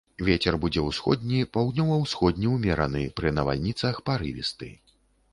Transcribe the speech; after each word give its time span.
Вецер 0.27 0.55
будзе 0.61 0.83
ўсходні, 0.85 1.41
паўднёва-ўсходні 1.57 2.47
ўмераны, 2.53 3.03
пры 3.19 3.33
навальніцах 3.41 4.01
парывісты. 4.11 4.71